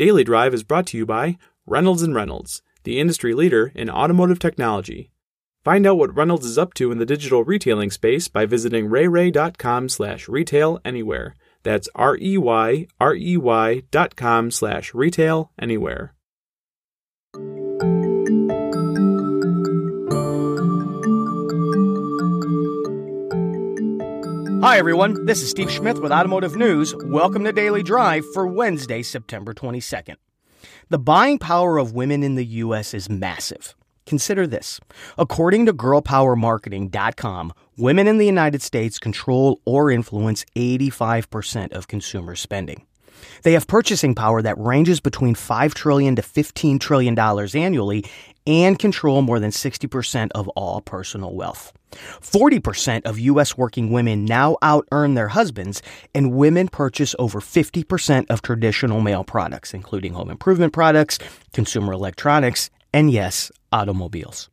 Daily 0.00 0.24
Drive 0.24 0.54
is 0.54 0.62
brought 0.62 0.86
to 0.86 0.96
you 0.96 1.04
by 1.04 1.36
Reynolds 1.66 2.02
and 2.02 2.14
Reynolds, 2.14 2.62
the 2.84 2.98
industry 2.98 3.34
leader 3.34 3.70
in 3.74 3.90
automotive 3.90 4.38
technology. 4.38 5.10
Find 5.62 5.86
out 5.86 5.98
what 5.98 6.16
Reynolds 6.16 6.46
is 6.46 6.56
up 6.56 6.72
to 6.76 6.90
in 6.90 6.96
the 6.96 7.04
digital 7.04 7.44
retailing 7.44 7.90
space 7.90 8.26
by 8.26 8.46
visiting 8.46 8.88
reyrey.com 8.88 9.90
slash 9.90 10.26
retail 10.26 10.80
anywhere. 10.86 11.36
That's 11.64 11.90
R-E-Y, 11.94 12.86
R-E-Y 12.98 13.82
dot 13.90 14.16
com 14.16 14.50
slash 14.50 14.94
retail 14.94 15.52
anywhere. 15.58 16.14
Hi, 24.62 24.76
everyone. 24.76 25.24
This 25.24 25.40
is 25.40 25.48
Steve 25.48 25.70
Schmidt 25.70 26.02
with 26.02 26.12
Automotive 26.12 26.54
News. 26.54 26.94
Welcome 27.06 27.44
to 27.44 27.52
Daily 27.52 27.82
Drive 27.82 28.26
for 28.34 28.46
Wednesday, 28.46 29.02
September 29.02 29.54
22nd. 29.54 30.16
The 30.90 30.98
buying 30.98 31.38
power 31.38 31.78
of 31.78 31.94
women 31.94 32.22
in 32.22 32.34
the 32.34 32.44
U.S. 32.44 32.92
is 32.92 33.08
massive. 33.08 33.74
Consider 34.04 34.46
this. 34.46 34.78
According 35.16 35.64
to 35.64 35.72
girlpowermarketing.com, 35.72 37.54
women 37.78 38.06
in 38.06 38.18
the 38.18 38.26
United 38.26 38.60
States 38.60 38.98
control 38.98 39.62
or 39.64 39.90
influence 39.90 40.44
85% 40.54 41.72
of 41.72 41.88
consumer 41.88 42.36
spending. 42.36 42.86
They 43.44 43.54
have 43.54 43.66
purchasing 43.66 44.14
power 44.14 44.42
that 44.42 44.58
ranges 44.58 45.00
between 45.00 45.36
5 45.36 45.72
trillion 45.72 46.16
to 46.16 46.22
$15 46.22 46.78
trillion 46.78 47.18
annually 47.18 48.04
and 48.46 48.78
control 48.78 49.22
more 49.22 49.40
than 49.40 49.52
60% 49.52 50.32
of 50.34 50.48
all 50.48 50.82
personal 50.82 51.34
wealth. 51.34 51.72
40% 51.90 53.02
of 53.04 53.18
U.S. 53.18 53.56
working 53.56 53.90
women 53.90 54.24
now 54.24 54.56
out 54.62 54.86
earn 54.92 55.14
their 55.14 55.28
husbands, 55.28 55.82
and 56.14 56.32
women 56.32 56.68
purchase 56.68 57.14
over 57.18 57.40
50% 57.40 58.26
of 58.30 58.42
traditional 58.42 59.00
male 59.00 59.24
products, 59.24 59.74
including 59.74 60.14
home 60.14 60.30
improvement 60.30 60.72
products, 60.72 61.18
consumer 61.52 61.92
electronics, 61.92 62.70
and 62.92 63.10
yes, 63.10 63.50
automobiles. 63.72 64.50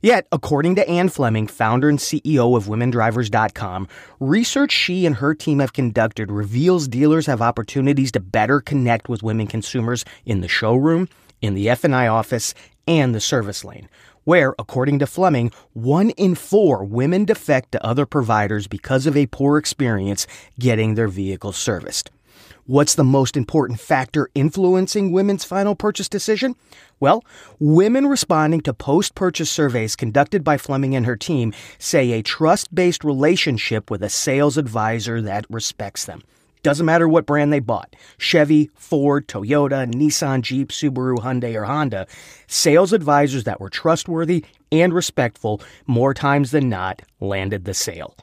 Yet, 0.00 0.26
according 0.32 0.76
to 0.76 0.88
Ann 0.88 1.08
Fleming, 1.08 1.46
founder 1.46 1.88
and 1.88 1.98
CEO 1.98 2.56
of 2.56 2.66
WomenDrivers.com, 2.66 3.88
research 4.20 4.72
she 4.72 5.06
and 5.06 5.16
her 5.16 5.34
team 5.34 5.58
have 5.58 5.72
conducted 5.72 6.30
reveals 6.30 6.88
dealers 6.88 7.26
have 7.26 7.42
opportunities 7.42 8.12
to 8.12 8.20
better 8.20 8.60
connect 8.60 9.08
with 9.08 9.22
women 9.22 9.46
consumers 9.46 10.04
in 10.24 10.40
the 10.40 10.48
showroom, 10.48 11.08
in 11.40 11.54
the 11.54 11.68
F&I 11.68 12.06
office, 12.06 12.54
and 12.88 13.14
the 13.14 13.20
service 13.20 13.64
lane, 13.64 13.88
where, 14.24 14.54
according 14.58 14.98
to 14.98 15.06
Fleming, 15.06 15.52
one 15.74 16.10
in 16.10 16.34
four 16.34 16.82
women 16.84 17.24
defect 17.24 17.70
to 17.72 17.86
other 17.86 18.06
providers 18.06 18.66
because 18.66 19.06
of 19.06 19.16
a 19.16 19.26
poor 19.26 19.58
experience 19.58 20.26
getting 20.58 20.94
their 20.94 21.08
vehicle 21.08 21.52
serviced. 21.52 22.10
What's 22.64 22.94
the 22.94 23.04
most 23.04 23.36
important 23.36 23.80
factor 23.80 24.28
influencing 24.34 25.10
women's 25.12 25.44
final 25.44 25.74
purchase 25.74 26.08
decision? 26.08 26.54
Well, 27.00 27.24
women 27.58 28.06
responding 28.06 28.60
to 28.62 28.74
post 28.74 29.14
purchase 29.14 29.50
surveys 29.50 29.96
conducted 29.96 30.44
by 30.44 30.58
Fleming 30.58 30.94
and 30.94 31.06
her 31.06 31.16
team 31.16 31.54
say 31.78 32.12
a 32.12 32.22
trust 32.22 32.74
based 32.74 33.04
relationship 33.04 33.90
with 33.90 34.02
a 34.02 34.10
sales 34.10 34.58
advisor 34.58 35.22
that 35.22 35.46
respects 35.48 36.04
them. 36.04 36.22
Doesn't 36.62 36.86
matter 36.86 37.08
what 37.08 37.26
brand 37.26 37.52
they 37.52 37.60
bought 37.60 37.94
Chevy, 38.18 38.70
Ford, 38.74 39.28
Toyota, 39.28 39.90
Nissan, 39.92 40.42
Jeep, 40.42 40.70
Subaru, 40.70 41.18
Hyundai, 41.18 41.54
or 41.54 41.64
Honda. 41.64 42.06
Sales 42.46 42.92
advisors 42.92 43.44
that 43.44 43.60
were 43.60 43.70
trustworthy 43.70 44.44
and 44.72 44.92
respectful 44.92 45.60
more 45.86 46.14
times 46.14 46.50
than 46.50 46.68
not 46.68 47.02
landed 47.20 47.64
the 47.64 47.74
sale. 47.74 48.16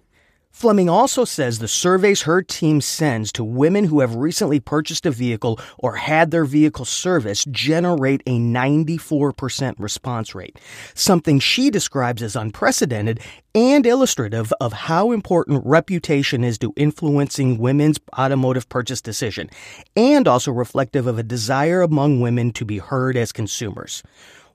Fleming 0.56 0.88
also 0.88 1.25
says 1.25 1.59
the 1.59 1.67
surveys 1.67 2.22
her 2.22 2.42
team 2.42 2.80
sends 2.80 3.30
to 3.34 3.44
women 3.44 3.84
who 3.84 4.00
have 4.00 4.16
recently 4.16 4.58
purchased 4.58 5.06
a 5.06 5.11
vehicle 5.11 5.59
or 5.78 5.98
had 5.98 6.31
their 6.31 6.45
vehicle 6.45 6.86
serviced 6.86 7.52
generate 7.52 8.23
a 8.25 8.39
94% 8.39 9.76
response 9.78 10.33
rate, 10.33 10.58
something 10.94 11.39
she 11.39 11.70
describes 11.70 12.23
as 12.23 12.38
unprecedented 12.38 13.20
and 13.53 13.86
illustrative 13.86 14.54
of 14.61 14.71
how 14.71 15.11
important 15.11 15.61
reputation 15.66 16.45
is 16.45 16.58
to 16.58 16.72
influencing 16.77 17.58
women's 17.58 17.99
automotive 18.17 18.70
purchase 18.70 19.02
decision, 19.02 19.49
and 19.98 20.26
also 20.26 20.54
reflective 20.54 21.05
of 21.05 21.20
a 21.20 21.23
desire 21.23 21.82
among 21.82 22.22
women 22.22 22.49
to 22.54 22.64
be 22.64 22.77
heard 22.77 23.17
as 23.17 23.33
consumers. 23.33 24.04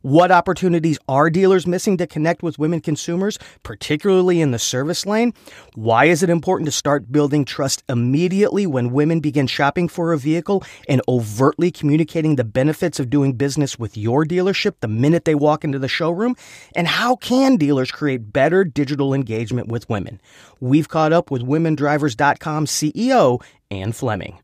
What 0.03 0.31
opportunities 0.31 0.99
are 1.09 1.29
dealers 1.29 1.67
missing 1.67 1.99
to 1.99 2.07
connect 2.07 2.43
with 2.43 2.59
women 2.59 2.81
consumers, 2.81 3.39
particularly 3.63 4.41
in 4.41 4.51
the 4.51 4.59
service 4.59 5.05
lane? 5.05 5.35
Why 5.75 6.07
is 6.07 6.23
it 6.23 6.31
important 6.31 6.65
to 6.69 6.73
start 6.73 7.13
building 7.13 7.45
trust 7.45 7.85
immediately 7.87 8.67
when 8.67 8.93
women 8.93 9.21
begin 9.21 9.47
shopping 9.47 9.89
for 9.89 10.15
a 10.15 10.19
vehicle 10.19 10.65
and 10.89 11.03
overtly 11.07 11.71
communicating 11.71 12.37
the 12.37 12.45
benefits 12.45 12.99
of 12.99 13.11
doing 13.11 13.35
business 13.35 13.79
with 13.79 13.95
your 13.95 14.25
dealership 14.25 14.77
the 14.81 14.89
minute 14.89 15.27
they 15.27 15.35
walk 15.35 15.65
into 15.65 15.79
the 15.79 15.87
showroom? 15.87 16.35
And 16.75 16.89
how 16.89 17.17
can 17.17 17.57
dealers 17.57 17.91
create 17.91 18.33
better 18.33 18.65
digital 18.65 19.13
engagement 19.13 19.69
with 19.69 19.87
women? 19.91 20.19
We've 20.61 20.89
caught 20.89 21.13
up 21.13 21.31
with 21.31 21.43
WomenDrivers.com 21.43 22.65
CEO 22.65 23.43
Ann 23.71 23.93
Fleming. 23.93 24.39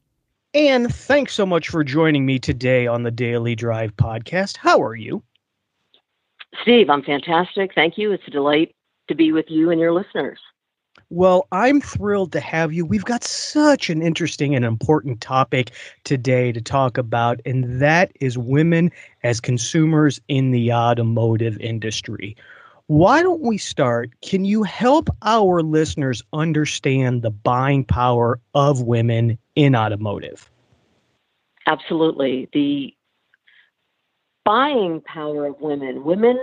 Ann, 0.53 0.91
thanks 0.91 1.33
so 1.33 1.47
much 1.47 1.71
for 1.71 1.83
joining 1.83 2.27
me 2.27 2.39
today 2.39 2.87
on 2.87 3.05
the 3.05 3.11
Daily 3.11 3.55
Drive 3.55 3.97
podcast. 3.97 4.59
How 4.59 4.83
are 4.83 4.95
you? 4.95 5.23
Steve, 6.63 6.91
I'm 6.91 7.03
fantastic. 7.03 7.75
Thank 7.75 7.99
you. 7.99 8.13
It's 8.13 8.27
a 8.27 8.31
delight 8.31 8.75
to 9.09 9.15
be 9.15 9.33
with 9.33 9.47
you 9.49 9.71
and 9.71 9.81
your 9.81 9.93
listeners. 9.93 10.39
Well, 11.11 11.47
I'm 11.53 11.81
thrilled 11.81 12.33
to 12.33 12.41
have 12.41 12.73
you. 12.73 12.85
We've 12.85 13.05
got 13.05 13.23
such 13.23 13.91
an 13.91 14.03
interesting 14.03 14.57
and 14.57 14.65
important 14.65 15.21
topic 15.21 15.71
today 16.05 16.51
to 16.53 16.61
talk 16.61 16.99
about, 16.99 17.41
and 17.47 17.81
that 17.81 18.11
is 18.21 18.37
women 18.37 18.91
as 19.23 19.41
consumers 19.41 20.21
in 20.27 20.51
the 20.51 20.73
automotive 20.73 21.59
industry. 21.61 22.37
Why 22.89 23.23
don't 23.23 23.43
we 23.43 23.59
start? 23.59 24.11
Can 24.23 24.45
you 24.45 24.63
help 24.63 25.09
our 25.23 25.63
listeners 25.63 26.23
understand 26.33 27.23
the 27.23 27.31
buying 27.31 27.85
power 27.85 28.41
of 28.55 28.83
women 28.83 29.39
in 29.55 29.77
automotive? 29.77 30.51
Absolutely. 31.67 32.49
The 32.53 32.96
buying 34.47 35.03
power 35.03 35.47
of 35.47 35.61
women. 35.61 36.05
Women, 36.05 36.39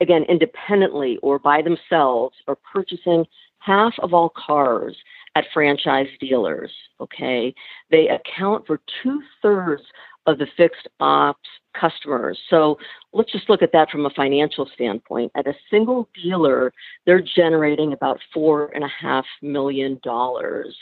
again, 0.00 0.24
independently 0.28 1.18
or 1.22 1.38
by 1.38 1.60
themselves, 1.60 2.36
are 2.48 2.56
purchasing 2.72 3.26
half 3.58 3.92
of 3.98 4.14
all 4.14 4.32
cars 4.34 4.96
at 5.34 5.44
franchise 5.52 6.06
dealers. 6.20 6.70
Okay. 7.00 7.52
They 7.90 8.08
account 8.08 8.66
for 8.66 8.80
two 9.02 9.20
thirds 9.42 9.82
of 10.26 10.38
the 10.38 10.46
fixed 10.56 10.88
ops 11.00 11.48
customers. 11.78 12.38
So 12.48 12.78
let's 13.12 13.30
just 13.30 13.50
look 13.50 13.62
at 13.62 13.72
that 13.72 13.90
from 13.90 14.06
a 14.06 14.10
financial 14.10 14.68
standpoint. 14.74 15.30
At 15.34 15.46
a 15.46 15.54
single 15.70 16.08
dealer, 16.20 16.72
they're 17.04 17.22
generating 17.22 17.92
about 17.92 18.18
four 18.32 18.70
and 18.74 18.82
a 18.82 18.88
half 18.88 19.26
million 19.42 20.00
dollars. 20.02 20.74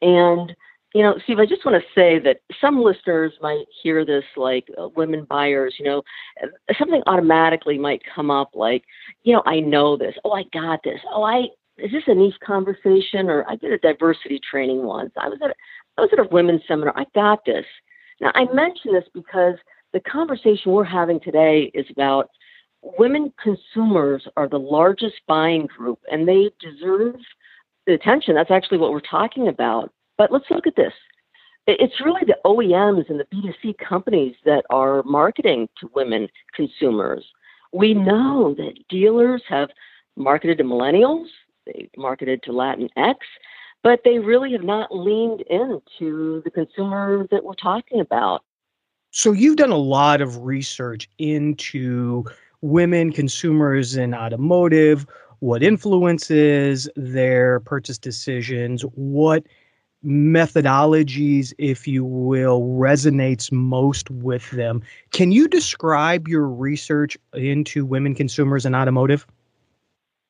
And 0.00 0.54
you 0.94 1.02
know, 1.02 1.18
Steve, 1.24 1.38
I 1.38 1.46
just 1.46 1.64
want 1.66 1.82
to 1.82 1.88
say 1.94 2.18
that 2.20 2.40
some 2.60 2.82
listeners 2.82 3.32
might 3.42 3.66
hear 3.82 4.04
this 4.04 4.24
like 4.36 4.68
uh, 4.80 4.88
women 4.88 5.24
buyers, 5.24 5.74
you 5.78 5.84
know, 5.84 6.02
uh, 6.42 6.46
something 6.78 7.02
automatically 7.06 7.76
might 7.76 8.02
come 8.14 8.30
up 8.30 8.50
like, 8.54 8.84
you 9.22 9.34
know, 9.34 9.42
I 9.44 9.60
know 9.60 9.96
this. 9.96 10.14
Oh, 10.24 10.32
I 10.32 10.44
got 10.52 10.82
this. 10.82 11.00
Oh, 11.10 11.22
I, 11.22 11.48
is 11.76 11.92
this 11.92 12.04
a 12.06 12.14
niche 12.14 12.38
conversation? 12.44 13.28
Or 13.28 13.48
I 13.48 13.56
did 13.56 13.72
a 13.72 13.78
diversity 13.78 14.40
training 14.50 14.82
once. 14.82 15.12
I 15.20 15.28
was 15.28 15.38
at, 15.42 15.50
a, 15.50 15.54
I 15.98 16.00
was 16.00 16.10
at 16.12 16.20
a 16.20 16.28
women's 16.30 16.62
seminar. 16.66 16.94
I 16.96 17.04
got 17.14 17.44
this. 17.44 17.66
Now, 18.20 18.32
I 18.34 18.46
mention 18.52 18.94
this 18.94 19.04
because 19.12 19.54
the 19.92 20.00
conversation 20.00 20.72
we're 20.72 20.84
having 20.84 21.20
today 21.20 21.70
is 21.74 21.86
about 21.90 22.30
women 22.98 23.32
consumers 23.42 24.26
are 24.36 24.48
the 24.48 24.58
largest 24.58 25.16
buying 25.26 25.66
group 25.66 25.98
and 26.10 26.26
they 26.26 26.50
deserve 26.60 27.16
the 27.86 27.94
attention. 27.94 28.34
That's 28.34 28.50
actually 28.50 28.78
what 28.78 28.92
we're 28.92 29.00
talking 29.00 29.48
about. 29.48 29.92
But 30.18 30.32
let's 30.32 30.50
look 30.50 30.66
at 30.66 30.76
this. 30.76 30.92
It's 31.66 32.00
really 32.00 32.22
the 32.26 32.36
OEMs 32.44 33.08
and 33.08 33.20
the 33.20 33.26
B2C 33.26 33.78
companies 33.78 34.34
that 34.44 34.64
are 34.70 35.02
marketing 35.04 35.68
to 35.80 35.90
women 35.94 36.28
consumers. 36.54 37.24
We 37.72 37.94
know 37.94 38.54
that 38.56 38.74
dealers 38.88 39.42
have 39.48 39.68
marketed 40.16 40.58
to 40.58 40.64
millennials, 40.64 41.26
they've 41.66 41.90
marketed 41.96 42.42
to 42.44 42.50
Latinx, 42.52 43.16
but 43.82 44.00
they 44.04 44.18
really 44.18 44.52
have 44.52 44.64
not 44.64 44.94
leaned 44.94 45.42
into 45.42 46.42
the 46.44 46.50
consumer 46.50 47.26
that 47.30 47.44
we're 47.44 47.54
talking 47.54 48.00
about. 48.00 48.42
So 49.10 49.32
you've 49.32 49.56
done 49.56 49.70
a 49.70 49.76
lot 49.76 50.20
of 50.20 50.38
research 50.38 51.08
into 51.18 52.24
women 52.62 53.12
consumers 53.12 53.96
in 53.96 54.14
automotive, 54.14 55.06
what 55.40 55.62
influences 55.62 56.88
their 56.96 57.60
purchase 57.60 57.98
decisions, 57.98 58.82
what 58.94 59.44
methodologies, 60.04 61.52
if 61.58 61.88
you 61.88 62.04
will, 62.04 62.62
resonates 62.62 63.50
most 63.50 64.10
with 64.10 64.50
them. 64.52 64.82
Can 65.12 65.32
you 65.32 65.48
describe 65.48 66.28
your 66.28 66.46
research 66.46 67.16
into 67.34 67.84
women 67.84 68.14
consumers 68.14 68.64
in 68.64 68.74
automotive? 68.74 69.26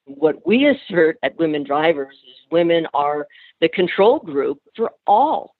What 0.07 0.47
we 0.47 0.67
assert 0.67 1.19
at 1.23 1.39
Women 1.39 1.65
Drivers 1.65 2.15
is 2.15 2.37
women 2.51 2.87
are 2.95 3.27
the 3.61 3.69
control 3.69 4.21
group 4.21 4.59
for 4.75 4.91
all 5.07 5.55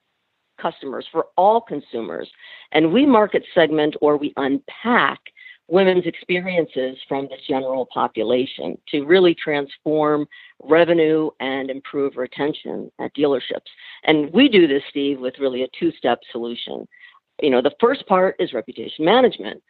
customers, 0.59 1.07
for 1.11 1.27
all 1.37 1.61
consumers. 1.61 2.31
And 2.73 2.93
we 2.93 3.07
market 3.07 3.45
segment 3.55 3.95
or 4.01 4.17
we 4.17 4.33
unpack 4.37 5.21
women's 5.69 6.07
experiences 6.07 6.97
from 7.07 7.27
the 7.27 7.37
general 7.47 7.87
population 7.93 8.79
to 8.89 9.05
really 9.05 9.35
transform 9.35 10.27
revenue 10.63 11.31
and 11.41 11.71
improve 11.71 12.17
retention 12.17 12.91
at 12.99 13.15
dealerships. 13.15 13.69
And 14.05 14.33
we 14.33 14.49
do 14.49 14.67
this, 14.67 14.83
Steve, 14.89 15.21
with 15.21 15.39
really 15.39 15.63
a 15.63 15.69
two 15.79 15.93
step 15.93 16.21
solution. 16.33 16.89
You 17.41 17.51
know, 17.51 17.63
the 17.63 17.75
first 17.81 18.07
part 18.07 18.37
is 18.39 18.53
reputation 18.53 19.05
management 19.05 19.63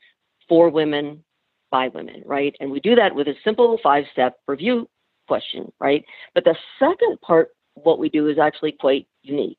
for 0.49 0.71
women 0.71 1.23
by 1.71 1.89
women, 1.89 2.23
right? 2.25 2.55
And 2.61 2.71
we 2.71 2.81
do 2.81 2.95
that 2.95 3.15
with 3.15 3.29
a 3.29 3.35
simple 3.45 3.79
five 3.83 4.05
step 4.13 4.39
review 4.47 4.89
question, 5.27 5.71
right? 5.81 6.05
But 6.35 6.45
the 6.45 6.57
second 6.79 7.21
part, 7.21 7.51
what 7.75 7.99
we 7.99 8.09
do 8.09 8.29
is 8.29 8.39
actually 8.39 8.73
quite 8.73 9.07
unique. 9.23 9.59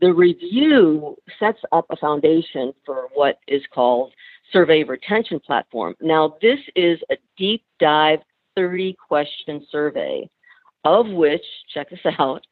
The 0.00 0.14
review 0.14 1.16
sets 1.38 1.58
up 1.72 1.84
a 1.90 1.96
foundation 1.96 2.72
for 2.86 3.08
what 3.14 3.38
is 3.46 3.62
called 3.72 4.12
survey 4.52 4.82
retention 4.82 5.40
platform. 5.40 5.94
Now, 6.00 6.36
this 6.40 6.58
is 6.76 6.98
a 7.10 7.16
deep 7.36 7.64
dive 7.78 8.20
30 8.56 8.96
question 9.06 9.66
survey, 9.70 10.28
of 10.84 11.08
which, 11.08 11.44
check 11.72 11.90
this 11.90 12.00
out, 12.18 12.44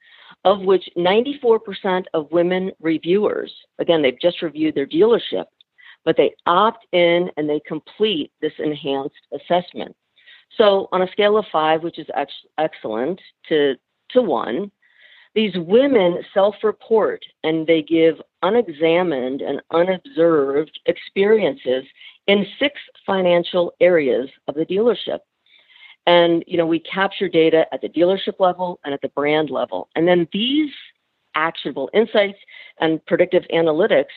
of 0.44 0.60
which 0.60 0.88
94% 0.96 2.04
of 2.14 2.30
women 2.30 2.72
reviewers, 2.80 3.52
again, 3.78 4.02
they've 4.02 4.20
just 4.20 4.42
reviewed 4.42 4.74
their 4.74 4.86
dealership, 4.86 5.46
but 6.04 6.16
they 6.16 6.34
opt 6.46 6.86
in 6.92 7.30
and 7.36 7.48
they 7.48 7.60
complete 7.66 8.32
this 8.40 8.52
enhanced 8.58 9.16
assessment. 9.32 9.94
So, 10.56 10.88
on 10.92 11.02
a 11.02 11.12
scale 11.12 11.36
of 11.36 11.44
five, 11.52 11.82
which 11.82 11.98
is 11.98 12.06
ex- 12.14 12.32
excellent, 12.56 13.20
to, 13.48 13.76
to 14.10 14.22
one, 14.22 14.70
these 15.34 15.52
women 15.56 16.18
self 16.34 16.56
report 16.62 17.24
and 17.44 17.66
they 17.66 17.82
give 17.82 18.16
unexamined 18.42 19.40
and 19.40 19.60
unobserved 19.72 20.78
experiences 20.86 21.84
in 22.26 22.46
six 22.58 22.80
financial 23.06 23.72
areas 23.80 24.28
of 24.48 24.54
the 24.54 24.66
dealership. 24.66 25.20
And, 26.06 26.42
you 26.46 26.56
know, 26.56 26.66
we 26.66 26.80
capture 26.80 27.28
data 27.28 27.66
at 27.72 27.82
the 27.82 27.88
dealership 27.88 28.40
level 28.40 28.80
and 28.84 28.94
at 28.94 29.02
the 29.02 29.10
brand 29.10 29.50
level. 29.50 29.88
And 29.94 30.08
then 30.08 30.26
these 30.32 30.70
actionable 31.34 31.90
insights 31.92 32.38
and 32.80 33.04
predictive 33.06 33.44
analytics, 33.52 34.16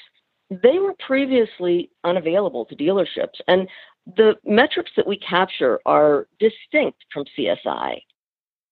they 0.50 0.80
were 0.80 0.94
previously 1.06 1.90
unavailable 2.04 2.66
to 2.66 2.76
dealerships. 2.76 3.40
And 3.48 3.68
the 4.16 4.36
metrics 4.46 4.92
that 4.96 5.08
we 5.08 5.18
capture 5.18 5.80
are 5.86 6.28
distinct 6.40 7.04
from 7.14 7.26
CSI. 7.38 8.02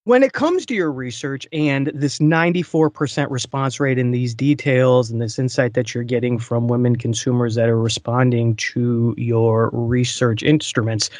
When 0.09 0.23
it 0.23 0.33
comes 0.33 0.65
to 0.65 0.73
your 0.73 0.91
research 0.91 1.47
and 1.53 1.91
this 1.93 2.17
94% 2.17 3.29
response 3.29 3.79
rate 3.79 3.99
in 3.99 4.09
these 4.09 4.33
details 4.33 5.11
and 5.11 5.21
this 5.21 5.37
insight 5.37 5.75
that 5.75 5.93
you're 5.93 6.03
getting 6.03 6.39
from 6.39 6.67
women 6.67 6.95
consumers 6.95 7.53
that 7.53 7.69
are 7.69 7.79
responding 7.79 8.55
to 8.55 9.13
your 9.19 9.69
research 9.71 10.41
instruments, 10.41 11.11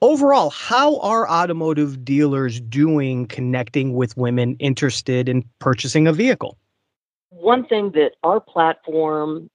overall, 0.00 0.50
how 0.50 0.98
are 0.98 1.30
automotive 1.30 2.04
dealers 2.04 2.60
doing 2.62 3.26
connecting 3.26 3.94
with 3.94 4.16
women 4.16 4.56
interested 4.58 5.28
in 5.28 5.48
purchasing 5.60 6.08
a 6.08 6.12
vehicle? 6.12 6.58
One 7.30 7.64
thing 7.64 7.92
that 7.92 8.16
our 8.24 8.40
platform 8.40 9.50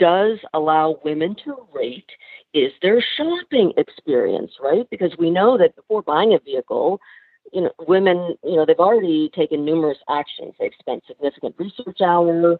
does 0.00 0.40
allow 0.52 0.98
women 1.04 1.36
to 1.44 1.64
rate 1.72 2.10
is 2.54 2.72
their 2.82 3.00
shopping 3.16 3.72
experience, 3.76 4.54
right? 4.60 4.84
Because 4.90 5.16
we 5.16 5.30
know 5.30 5.56
that 5.58 5.76
before 5.76 6.02
buying 6.02 6.34
a 6.34 6.40
vehicle, 6.40 7.00
you 7.52 7.62
know, 7.62 7.72
women, 7.86 8.36
you 8.44 8.56
know, 8.56 8.64
they've 8.66 8.78
already 8.78 9.30
taken 9.34 9.64
numerous 9.64 9.98
actions. 10.08 10.54
They've 10.58 10.72
spent 10.78 11.04
significant 11.06 11.54
research 11.58 12.00
hours, 12.00 12.58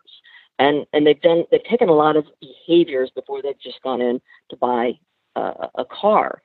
and 0.58 0.86
and 0.92 1.06
they've 1.06 1.20
done 1.20 1.44
they've 1.50 1.64
taken 1.64 1.88
a 1.88 1.94
lot 1.94 2.16
of 2.16 2.24
behaviors 2.40 3.10
before 3.14 3.42
they've 3.42 3.60
just 3.60 3.82
gone 3.82 4.00
in 4.00 4.20
to 4.50 4.56
buy 4.56 4.92
a, 5.36 5.68
a 5.76 5.84
car. 5.84 6.42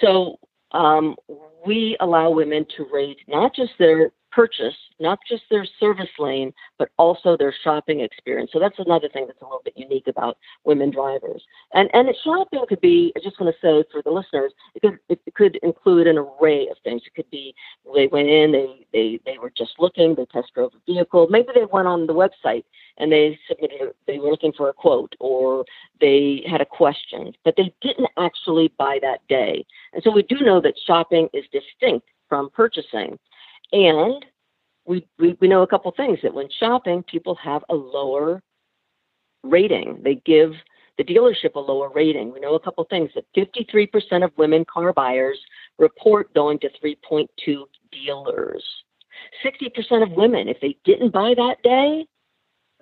So 0.00 0.38
um, 0.72 1.16
we 1.66 1.96
allow 2.00 2.30
women 2.30 2.66
to 2.76 2.86
rate 2.92 3.18
not 3.28 3.54
just 3.54 3.72
their 3.78 4.12
purchase, 4.36 4.74
not 5.00 5.18
just 5.26 5.42
their 5.50 5.66
service 5.80 6.10
lane, 6.18 6.52
but 6.78 6.90
also 6.98 7.36
their 7.38 7.54
shopping 7.64 8.00
experience. 8.00 8.50
So 8.52 8.58
that's 8.60 8.78
another 8.78 9.08
thing 9.08 9.26
that's 9.26 9.40
a 9.40 9.44
little 9.44 9.62
bit 9.64 9.72
unique 9.76 10.08
about 10.08 10.36
women 10.64 10.90
drivers. 10.90 11.42
And 11.72 11.88
and 11.94 12.08
shopping 12.22 12.64
could 12.68 12.82
be, 12.82 13.12
I 13.16 13.20
just 13.20 13.40
want 13.40 13.54
to 13.54 13.66
say 13.66 13.82
for 13.90 14.02
the 14.02 14.10
listeners, 14.10 14.52
it 14.74 14.82
could 14.82 14.98
it 15.08 15.25
could 15.36 15.56
include 15.62 16.06
an 16.06 16.18
array 16.18 16.68
of 16.68 16.76
things. 16.82 17.02
It 17.06 17.14
could 17.14 17.30
be 17.30 17.54
they 17.94 18.06
went 18.06 18.28
in, 18.28 18.52
they 18.52 18.86
they 18.92 19.20
they 19.26 19.38
were 19.38 19.52
just 19.56 19.72
looking, 19.78 20.14
they 20.14 20.26
test 20.26 20.52
drove 20.54 20.72
a 20.74 20.92
vehicle, 20.92 21.28
maybe 21.30 21.48
they 21.54 21.66
went 21.66 21.88
on 21.88 22.06
the 22.06 22.14
website 22.14 22.64
and 22.98 23.12
they 23.12 23.38
submitted 23.48 23.92
they 24.06 24.18
were 24.18 24.30
looking 24.30 24.52
for 24.52 24.68
a 24.68 24.72
quote 24.72 25.14
or 25.20 25.64
they 26.00 26.44
had 26.48 26.60
a 26.60 26.66
question, 26.66 27.32
but 27.44 27.54
they 27.56 27.72
didn't 27.80 28.08
actually 28.16 28.72
buy 28.78 28.98
that 29.02 29.26
day. 29.28 29.64
And 29.92 30.02
so 30.02 30.10
we 30.10 30.22
do 30.22 30.40
know 30.40 30.60
that 30.60 30.74
shopping 30.86 31.28
is 31.32 31.44
distinct 31.52 32.08
from 32.28 32.50
purchasing. 32.50 33.18
And 33.72 34.24
we, 34.84 35.06
we, 35.18 35.36
we 35.40 35.48
know 35.48 35.62
a 35.62 35.66
couple 35.66 35.90
things 35.92 36.20
that 36.22 36.34
when 36.34 36.48
shopping, 36.60 37.02
people 37.02 37.34
have 37.36 37.64
a 37.68 37.74
lower 37.74 38.42
rating. 39.42 40.00
They 40.02 40.16
give 40.24 40.52
the 40.98 41.04
dealership 41.04 41.54
a 41.54 41.60
lower 41.60 41.90
rating. 41.94 42.32
We 42.32 42.40
know 42.40 42.54
a 42.54 42.60
couple 42.60 42.84
things 42.84 43.10
that 43.14 43.24
53% 43.36 44.24
of 44.24 44.32
women 44.36 44.64
car 44.64 44.92
buyers 44.92 45.38
report 45.78 46.32
going 46.34 46.58
to 46.60 46.70
3.2 46.82 47.28
dealers. 47.92 48.64
60% 49.44 50.02
of 50.02 50.12
women, 50.12 50.48
if 50.48 50.60
they 50.60 50.76
didn't 50.84 51.12
buy 51.12 51.34
that 51.36 51.62
day, 51.62 52.06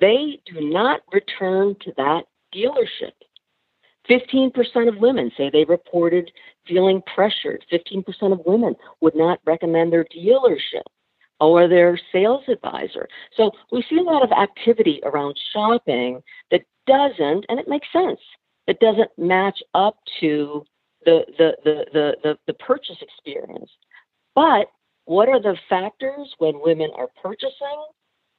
they 0.00 0.40
do 0.46 0.60
not 0.60 1.00
return 1.12 1.76
to 1.82 1.92
that 1.96 2.24
dealership. 2.54 3.12
15% 4.08 4.88
of 4.88 4.98
women 4.98 5.30
say 5.36 5.50
they 5.50 5.64
reported 5.64 6.30
feeling 6.66 7.02
pressured. 7.14 7.64
15% 7.72 8.32
of 8.32 8.40
women 8.44 8.74
would 9.00 9.14
not 9.14 9.40
recommend 9.46 9.92
their 9.92 10.04
dealership 10.04 10.82
or 11.40 11.68
their 11.68 11.98
sales 12.12 12.44
advisor. 12.48 13.08
So 13.36 13.50
we 13.72 13.84
see 13.88 13.98
a 13.98 14.02
lot 14.02 14.22
of 14.22 14.30
activity 14.30 15.00
around 15.04 15.38
shopping 15.52 16.22
that 16.50 16.62
doesn't, 16.86 17.46
and 17.48 17.58
it 17.58 17.68
makes 17.68 17.88
sense, 17.92 18.20
it 18.66 18.80
doesn't 18.80 19.10
match 19.18 19.62
up 19.74 19.96
to 20.20 20.64
the, 21.04 21.24
the, 21.38 21.56
the, 21.64 21.84
the, 21.92 22.16
the, 22.22 22.38
the 22.46 22.54
purchase 22.54 22.96
experience. 23.00 23.70
But 24.34 24.68
what 25.04 25.28
are 25.28 25.40
the 25.40 25.56
factors 25.68 26.34
when 26.38 26.60
women 26.62 26.90
are 26.96 27.08
purchasing? 27.22 27.84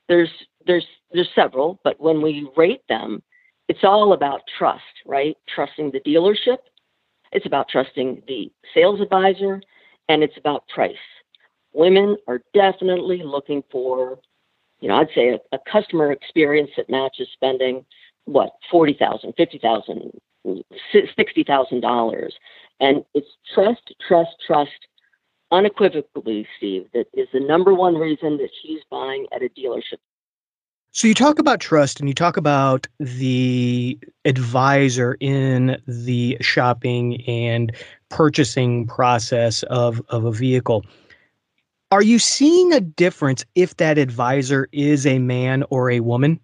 There's, 0.07 0.29
there's, 0.65 0.85
there's 1.11 1.29
several, 1.35 1.79
but 1.83 1.99
when 1.99 2.21
we 2.21 2.49
rate 2.57 2.81
them, 2.89 3.21
it's 3.67 3.83
all 3.83 4.13
about 4.13 4.41
trust, 4.57 4.83
right? 5.05 5.35
Trusting 5.53 5.91
the 5.91 5.99
dealership, 6.01 6.57
it's 7.31 7.45
about 7.45 7.67
trusting 7.69 8.21
the 8.27 8.51
sales 8.73 9.01
advisor, 9.01 9.61
and 10.09 10.23
it's 10.23 10.37
about 10.37 10.67
price. 10.67 10.95
Women 11.73 12.17
are 12.27 12.41
definitely 12.53 13.23
looking 13.23 13.63
for, 13.71 14.19
you 14.79 14.87
know, 14.87 14.95
I'd 14.95 15.09
say 15.15 15.29
a, 15.29 15.39
a 15.55 15.59
customer 15.71 16.11
experience 16.11 16.69
that 16.77 16.89
matches 16.89 17.27
spending 17.33 17.85
what 18.25 18.51
forty 18.69 18.93
thousand, 18.93 19.33
fifty 19.37 19.57
thousand, 19.57 20.11
sixty 21.15 21.43
thousand 21.43 21.81
dollars, 21.81 22.35
and 22.79 23.03
it's 23.13 23.27
trust, 23.53 23.93
trust, 24.07 24.31
trust, 24.45 24.87
unequivocally, 25.51 26.47
Steve. 26.57 26.87
That 26.93 27.07
is 27.13 27.27
the 27.33 27.39
number 27.39 27.73
one 27.73 27.95
reason 27.95 28.37
that 28.37 28.49
she's 28.61 28.81
buying 28.89 29.27
at 29.33 29.41
a 29.41 29.49
dealership. 29.49 29.99
So 30.91 31.09
you 31.09 31.13
talk 31.13 31.39
about 31.39 31.59
trust 31.59 31.99
and 31.99 32.07
you 32.07 32.15
talk 32.15 32.37
about 32.37 32.87
the 32.99 33.99
advisor 34.23 35.17
in 35.19 35.77
the 35.85 36.37
shopping 36.39 37.21
and 37.27 37.75
purchasing 38.07 38.87
process 38.87 39.63
of, 39.63 40.01
of 40.07 40.23
a 40.23 40.31
vehicle. 40.31 40.85
Are 41.91 42.01
you 42.01 42.17
seeing 42.17 42.71
a 42.71 42.79
difference 42.79 43.45
if 43.55 43.75
that 43.75 43.97
advisor 43.97 44.69
is 44.71 45.05
a 45.05 45.19
man 45.19 45.65
or 45.69 45.91
a 45.91 45.99
woman? 45.99 46.39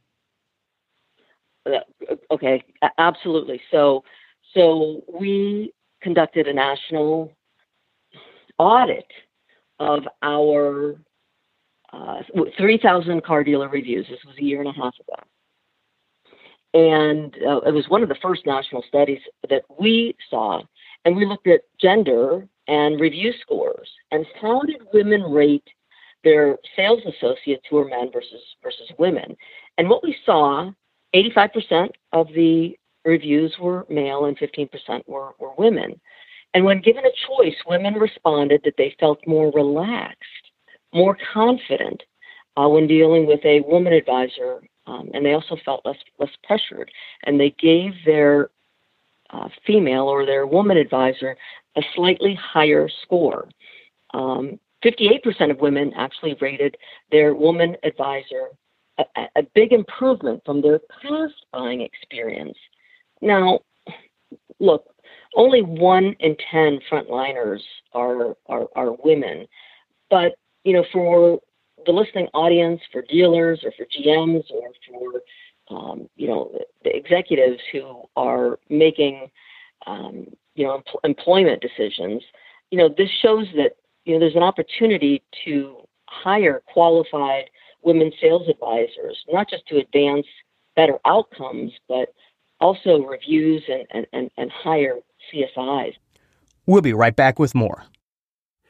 Okay, 2.31 2.63
absolutely. 2.97 3.61
So, 3.71 4.03
so 4.53 5.03
we 5.07 5.73
conducted 6.01 6.47
a 6.47 6.53
national 6.53 7.31
audit 8.57 9.05
of 9.79 10.03
our 10.21 10.95
uh, 11.93 12.21
3,000 12.57 13.23
car 13.23 13.43
dealer 13.43 13.69
reviews. 13.69 14.07
This 14.09 14.19
was 14.25 14.35
a 14.39 14.43
year 14.43 14.61
and 14.61 14.69
a 14.69 14.73
half 14.73 14.95
ago. 14.99 15.15
And 16.73 17.35
uh, 17.45 17.61
it 17.61 17.73
was 17.73 17.89
one 17.89 18.01
of 18.01 18.09
the 18.09 18.15
first 18.21 18.45
national 18.45 18.83
studies 18.87 19.19
that 19.49 19.63
we 19.77 20.15
saw. 20.29 20.61
And 21.03 21.15
we 21.15 21.25
looked 21.25 21.47
at 21.47 21.61
gender 21.79 22.47
and 22.67 22.99
review 22.99 23.33
scores 23.41 23.89
and 24.11 24.25
how 24.41 24.61
did 24.61 24.81
women 24.93 25.23
rate 25.23 25.67
their 26.23 26.57
sales 26.75 27.01
associates 27.05 27.63
who 27.69 27.77
are 27.77 27.87
men 27.87 28.09
versus 28.13 28.41
versus 28.61 28.89
women. 28.97 29.35
And 29.77 29.89
what 29.89 30.03
we 30.03 30.15
saw, 30.25 30.71
85% 31.13 31.89
of 32.13 32.27
the 32.33 32.77
reviews 33.03 33.53
were 33.59 33.85
male 33.89 34.25
and 34.25 34.37
15% 34.37 34.69
were, 35.07 35.31
were 35.39 35.53
women. 35.57 35.99
And 36.53 36.65
when 36.65 36.81
given 36.81 37.03
a 37.05 37.11
choice, 37.27 37.55
women 37.65 37.95
responded 37.95 38.61
that 38.65 38.75
they 38.77 38.95
felt 38.99 39.19
more 39.25 39.51
relaxed 39.51 40.25
more 40.93 41.17
confident 41.33 42.03
uh, 42.57 42.67
when 42.67 42.87
dealing 42.87 43.25
with 43.25 43.39
a 43.45 43.61
woman 43.61 43.93
advisor 43.93 44.61
um, 44.87 45.09
and 45.13 45.25
they 45.25 45.33
also 45.33 45.57
felt 45.63 45.85
less 45.85 45.97
less 46.19 46.31
pressured, 46.43 46.91
and 47.23 47.39
they 47.39 47.51
gave 47.59 47.93
their 48.05 48.49
uh, 49.29 49.47
female 49.65 50.05
or 50.05 50.25
their 50.25 50.47
woman 50.47 50.75
advisor 50.75 51.37
a 51.77 51.81
slightly 51.95 52.33
higher 52.33 52.89
score. 53.03 53.47
Um, 54.13 54.59
58% 54.83 55.51
of 55.51 55.59
women 55.59 55.93
actually 55.95 56.35
rated 56.41 56.75
their 57.11 57.35
woman 57.35 57.77
advisor 57.83 58.47
a, 59.15 59.21
a, 59.37 59.43
big 59.55 59.71
improvement 59.71 60.41
from 60.45 60.61
their 60.61 60.79
past 61.01 61.33
buying 61.51 61.81
experience. 61.81 62.57
Now, 63.21 63.59
look, 64.59 64.85
only 65.35 65.61
one 65.61 66.15
in 66.19 66.35
10 66.51 66.79
frontliners 66.89 67.61
are, 67.93 68.35
are, 68.47 68.67
are 68.75 68.91
women, 69.03 69.47
but 70.09 70.33
you 70.63 70.73
know, 70.73 70.85
for 70.91 71.39
the 71.85 71.91
listening 71.91 72.27
audience, 72.33 72.81
for 72.91 73.01
dealers 73.01 73.61
or 73.63 73.71
for 73.71 73.85
GMs 73.85 74.43
or 74.51 74.69
for 74.87 75.21
um, 75.75 76.09
you 76.15 76.27
know 76.27 76.51
the 76.83 76.95
executives 76.95 77.59
who 77.71 78.03
are 78.15 78.59
making 78.69 79.29
um, 79.87 80.27
you 80.55 80.65
know 80.65 80.75
em- 80.75 80.83
employment 81.03 81.61
decisions, 81.61 82.21
you 82.69 82.77
know 82.77 82.89
this 82.95 83.09
shows 83.21 83.47
that 83.55 83.71
you 84.05 84.13
know 84.13 84.19
there's 84.19 84.35
an 84.35 84.43
opportunity 84.43 85.23
to 85.45 85.77
hire 86.07 86.61
qualified 86.67 87.45
women 87.83 88.11
sales 88.21 88.47
advisors, 88.47 89.23
not 89.29 89.49
just 89.49 89.67
to 89.67 89.77
advance 89.77 90.25
better 90.75 90.99
outcomes, 91.05 91.71
but 91.87 92.13
also 92.59 93.01
reviews 93.01 93.63
and, 93.67 93.85
and, 93.91 94.07
and, 94.13 94.31
and 94.37 94.51
higher 94.51 94.97
CSIs. 95.33 95.93
We'll 96.65 96.81
be 96.81 96.93
right 96.93 97.15
back 97.15 97.39
with 97.39 97.55
more. 97.55 97.85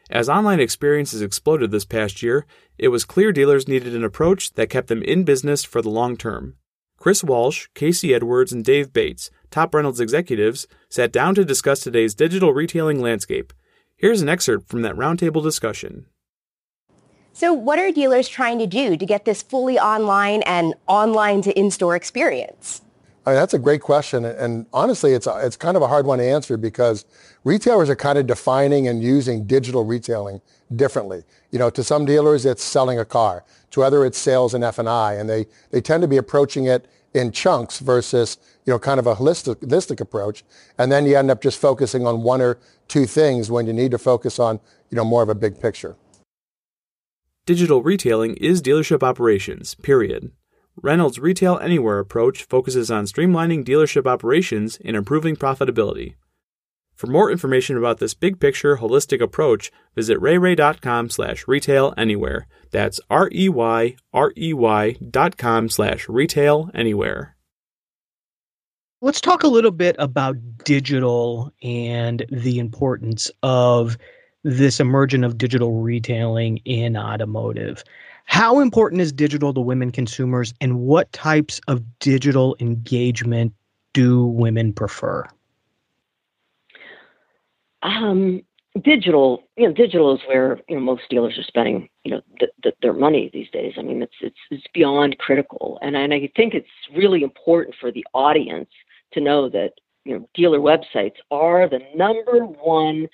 As 0.09 0.27
online 0.27 0.59
experiences 0.59 1.21
exploded 1.21 1.71
this 1.71 1.85
past 1.85 2.21
year, 2.21 2.45
it 2.77 2.89
was 2.89 3.05
clear 3.05 3.31
dealers 3.31 3.67
needed 3.67 3.95
an 3.95 4.03
approach 4.03 4.53
that 4.53 4.69
kept 4.69 4.87
them 4.87 5.03
in 5.03 5.23
business 5.23 5.63
for 5.63 5.81
the 5.81 5.89
long 5.89 6.17
term. 6.17 6.55
Chris 6.97 7.23
Walsh, 7.23 7.67
Casey 7.73 8.13
Edwards, 8.13 8.51
and 8.51 8.63
Dave 8.63 8.93
Bates, 8.93 9.31
top 9.49 9.73
Reynolds 9.73 9.99
executives, 9.99 10.67
sat 10.89 11.11
down 11.11 11.33
to 11.35 11.45
discuss 11.45 11.79
today's 11.79 12.13
digital 12.13 12.53
retailing 12.53 13.01
landscape. 13.01 13.53
Here's 13.95 14.21
an 14.21 14.29
excerpt 14.29 14.67
from 14.67 14.81
that 14.83 14.95
roundtable 14.95 15.41
discussion. 15.41 16.05
So, 17.33 17.53
what 17.53 17.79
are 17.79 17.91
dealers 17.91 18.27
trying 18.27 18.59
to 18.59 18.67
do 18.67 18.97
to 18.97 19.05
get 19.05 19.25
this 19.25 19.41
fully 19.41 19.79
online 19.79 20.41
and 20.43 20.73
online 20.87 21.41
to 21.43 21.57
in 21.57 21.71
store 21.71 21.95
experience? 21.95 22.81
I 23.25 23.31
mean, 23.31 23.39
that's 23.39 23.53
a 23.53 23.59
great 23.59 23.81
question. 23.81 24.25
And 24.25 24.65
honestly, 24.73 25.13
it's, 25.13 25.27
a, 25.27 25.45
it's 25.45 25.55
kind 25.55 25.77
of 25.77 25.83
a 25.83 25.87
hard 25.87 26.07
one 26.07 26.17
to 26.17 26.25
answer 26.25 26.57
because 26.57 27.05
retailers 27.43 27.89
are 27.89 27.95
kind 27.95 28.17
of 28.17 28.25
defining 28.25 28.87
and 28.87 29.01
using 29.01 29.45
digital 29.45 29.85
retailing 29.85 30.41
differently. 30.75 31.23
You 31.51 31.59
know, 31.59 31.69
to 31.69 31.83
some 31.83 32.05
dealers, 32.05 32.45
it's 32.45 32.63
selling 32.63 32.99
a 32.99 33.05
car. 33.05 33.45
To 33.71 33.83
other, 33.83 34.05
it's 34.05 34.17
sales 34.17 34.55
and 34.55 34.63
F&I. 34.63 35.13
And 35.13 35.29
they, 35.29 35.45
they 35.69 35.81
tend 35.81 36.01
to 36.01 36.07
be 36.07 36.17
approaching 36.17 36.65
it 36.65 36.87
in 37.13 37.31
chunks 37.31 37.79
versus, 37.79 38.37
you 38.65 38.73
know, 38.73 38.79
kind 38.79 38.99
of 38.99 39.05
a 39.05 39.15
holistic, 39.15 39.55
holistic 39.57 40.01
approach. 40.01 40.43
And 40.79 40.91
then 40.91 41.05
you 41.05 41.15
end 41.15 41.29
up 41.29 41.41
just 41.41 41.61
focusing 41.61 42.07
on 42.07 42.23
one 42.23 42.41
or 42.41 42.57
two 42.87 43.05
things 43.05 43.51
when 43.51 43.67
you 43.67 43.73
need 43.73 43.91
to 43.91 43.99
focus 43.99 44.39
on, 44.39 44.59
you 44.89 44.95
know, 44.95 45.05
more 45.05 45.21
of 45.21 45.29
a 45.29 45.35
big 45.35 45.59
picture. 45.61 45.95
Digital 47.47 47.81
retailing 47.81 48.35
is 48.37 48.61
dealership 48.61 49.01
operations, 49.01 49.73
period. 49.73 50.31
Reynolds' 50.75 51.17
Retail 51.17 51.57
Anywhere 51.57 51.97
approach 51.97 52.43
focuses 52.43 52.91
on 52.91 53.05
streamlining 53.05 53.65
dealership 53.65 54.05
operations 54.05 54.77
and 54.85 54.95
improving 54.95 55.35
profitability. 55.35 56.13
For 56.93 57.07
more 57.07 57.31
information 57.31 57.77
about 57.77 57.97
this 57.97 58.13
big 58.13 58.39
picture 58.39 58.77
holistic 58.77 59.21
approach, 59.21 59.71
visit 59.95 60.19
reyrey.com 60.19 61.09
slash 61.09 61.47
retail 61.47 61.95
anywhere. 61.97 62.45
That's 62.69 62.99
R-E-Y-R-E-Y 63.09 64.97
dot 65.09 65.37
com 65.37 65.69
slash 65.69 66.07
retail 66.07 66.69
anywhere. 66.75 67.35
Let's 69.01 69.19
talk 69.19 69.41
a 69.41 69.47
little 69.47 69.71
bit 69.71 69.95
about 69.97 70.35
digital 70.63 71.51
and 71.63 72.23
the 72.29 72.59
importance 72.59 73.31
of 73.41 73.97
this 74.43 74.79
emergence 74.79 75.25
of 75.25 75.37
digital 75.37 75.81
retailing 75.81 76.57
in 76.65 76.97
automotive. 76.97 77.83
How 78.25 78.59
important 78.59 79.01
is 79.01 79.11
digital 79.11 79.53
to 79.53 79.59
women 79.59 79.91
consumers, 79.91 80.53
and 80.61 80.79
what 80.79 81.11
types 81.11 81.59
of 81.67 81.83
digital 81.99 82.55
engagement 82.59 83.53
do 83.93 84.25
women 84.25 84.73
prefer? 84.73 85.27
Um, 87.83 88.41
digital, 88.83 89.43
you 89.57 89.67
know, 89.67 89.73
digital 89.73 90.15
is 90.15 90.21
where 90.27 90.59
you 90.69 90.75
know 90.75 90.81
most 90.81 91.03
dealers 91.09 91.37
are 91.37 91.43
spending, 91.43 91.89
you 92.03 92.11
know, 92.11 92.21
th- 92.39 92.51
th- 92.63 92.75
their 92.81 92.93
money 92.93 93.29
these 93.33 93.49
days. 93.49 93.73
I 93.77 93.81
mean, 93.81 94.01
it's 94.01 94.15
it's 94.21 94.37
it's 94.49 94.63
beyond 94.73 95.17
critical, 95.17 95.79
and 95.81 95.95
and 95.95 96.13
I 96.13 96.29
think 96.35 96.53
it's 96.53 96.67
really 96.95 97.23
important 97.23 97.75
for 97.79 97.91
the 97.91 98.05
audience 98.13 98.69
to 99.13 99.19
know 99.19 99.49
that 99.49 99.73
you 100.05 100.17
know 100.17 100.29
dealer 100.33 100.59
websites 100.59 101.15
are 101.31 101.67
the 101.67 101.81
number 101.95 102.45
one 102.45 103.07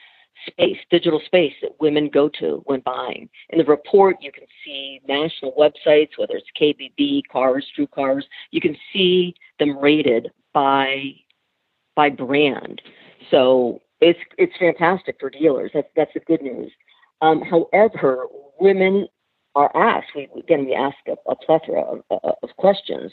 space, 0.45 0.77
digital 0.89 1.21
space 1.25 1.53
that 1.61 1.71
women 1.79 2.09
go 2.09 2.29
to 2.39 2.61
when 2.65 2.81
buying. 2.81 3.29
In 3.49 3.57
the 3.57 3.65
report, 3.65 4.17
you 4.21 4.31
can 4.31 4.45
see 4.63 5.01
national 5.07 5.53
websites, 5.53 6.09
whether 6.17 6.35
it's 6.35 6.47
KBB, 6.59 7.23
Cars, 7.31 7.65
True 7.75 7.87
Cars. 7.87 8.25
You 8.51 8.61
can 8.61 8.77
see 8.93 9.35
them 9.59 9.77
rated 9.77 10.31
by 10.53 11.13
by 11.95 12.09
brand. 12.09 12.81
So 13.31 13.81
it's 14.01 14.19
it's 14.37 14.53
fantastic 14.57 15.17
for 15.19 15.29
dealers. 15.29 15.71
That's 15.73 15.89
that's 15.95 16.13
the 16.13 16.19
good 16.21 16.41
news. 16.41 16.71
Um, 17.21 17.41
however, 17.41 18.27
women 18.59 19.07
are 19.55 19.75
asked. 19.75 20.09
We 20.15 20.29
again 20.37 20.65
we 20.65 20.75
ask 20.75 20.97
a, 21.07 21.15
a 21.29 21.35
plethora 21.35 21.81
of, 21.81 22.03
of 22.11 22.49
questions. 22.57 23.11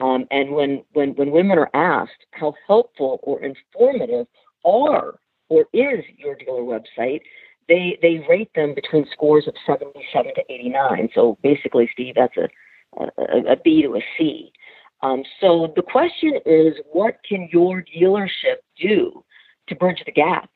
Um, 0.00 0.26
and 0.30 0.50
when, 0.50 0.84
when, 0.92 1.14
when 1.14 1.30
women 1.30 1.58
are 1.58 1.70
asked 1.74 2.26
how 2.32 2.54
helpful 2.66 3.20
or 3.22 3.42
informative 3.42 4.26
are 4.64 5.18
or 5.48 5.66
is 5.72 6.04
your 6.16 6.34
dealer 6.34 6.62
website, 6.62 7.20
they 7.68 7.98
they 8.02 8.24
rate 8.28 8.50
them 8.54 8.74
between 8.74 9.06
scores 9.12 9.46
of 9.46 9.54
77 9.66 10.34
to 10.34 10.42
89. 10.48 11.08
So 11.14 11.38
basically, 11.42 11.88
Steve, 11.92 12.14
that's 12.16 12.36
a 12.36 12.48
a, 12.98 13.52
a 13.52 13.56
B 13.56 13.82
to 13.82 13.96
a 13.96 14.00
C. 14.16 14.52
Um, 15.02 15.22
so 15.40 15.72
the 15.76 15.82
question 15.82 16.38
is, 16.46 16.74
what 16.92 17.18
can 17.28 17.48
your 17.52 17.82
dealership 17.82 18.56
do 18.80 19.24
to 19.68 19.74
bridge 19.74 20.02
the 20.06 20.12
gap? 20.12 20.50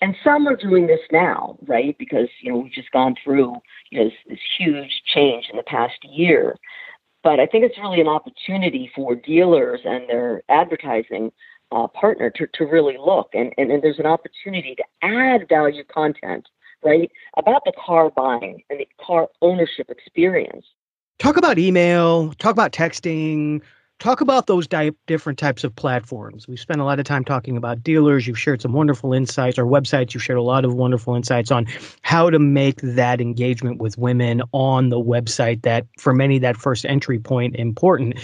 And 0.00 0.16
some 0.24 0.48
are 0.48 0.56
doing 0.56 0.86
this 0.86 1.00
now, 1.12 1.56
right? 1.66 1.96
Because 1.98 2.28
you 2.40 2.52
know 2.52 2.58
we've 2.58 2.72
just 2.72 2.90
gone 2.90 3.14
through 3.22 3.54
you 3.90 4.00
know 4.00 4.04
this, 4.04 4.14
this 4.28 4.38
huge 4.58 5.02
change 5.14 5.46
in 5.50 5.56
the 5.56 5.62
past 5.62 5.98
year. 6.02 6.56
But 7.22 7.40
I 7.40 7.46
think 7.46 7.64
it's 7.64 7.78
really 7.78 8.02
an 8.02 8.08
opportunity 8.08 8.90
for 8.94 9.14
dealers 9.14 9.80
and 9.84 10.06
their 10.08 10.42
advertising 10.50 11.32
uh, 11.74 11.88
partner 11.88 12.30
to, 12.30 12.46
to 12.54 12.64
really 12.64 12.96
look. 12.96 13.30
And, 13.34 13.52
and, 13.58 13.70
and 13.70 13.82
there's 13.82 13.98
an 13.98 14.06
opportunity 14.06 14.74
to 14.76 14.84
add 15.02 15.48
value 15.48 15.84
content, 15.84 16.46
right, 16.82 17.10
about 17.36 17.62
the 17.64 17.72
car 17.84 18.10
buying 18.10 18.62
and 18.70 18.80
the 18.80 18.88
car 19.04 19.28
ownership 19.42 19.90
experience. 19.90 20.66
Talk 21.18 21.36
about 21.36 21.58
email, 21.58 22.32
talk 22.34 22.52
about 22.52 22.72
texting, 22.72 23.60
talk 23.98 24.20
about 24.20 24.46
those 24.46 24.66
di- 24.66 24.92
different 25.06 25.38
types 25.38 25.64
of 25.64 25.74
platforms. 25.74 26.48
We've 26.48 26.58
spent 26.58 26.80
a 26.80 26.84
lot 26.84 26.98
of 26.98 27.04
time 27.04 27.24
talking 27.24 27.56
about 27.56 27.82
dealers. 27.82 28.26
You've 28.26 28.38
shared 28.38 28.60
some 28.60 28.72
wonderful 28.72 29.12
insights, 29.12 29.58
or 29.58 29.64
websites. 29.64 30.14
You've 30.14 30.22
shared 30.22 30.38
a 30.38 30.42
lot 30.42 30.64
of 30.64 30.74
wonderful 30.74 31.14
insights 31.14 31.50
on 31.50 31.66
how 32.02 32.30
to 32.30 32.38
make 32.38 32.80
that 32.82 33.20
engagement 33.20 33.78
with 33.78 33.96
women 33.96 34.42
on 34.52 34.88
the 34.88 35.00
website 35.00 35.62
that, 35.62 35.86
for 35.98 36.12
many, 36.12 36.38
that 36.40 36.56
first 36.56 36.84
entry 36.84 37.18
point 37.18 37.56
important 37.56 38.18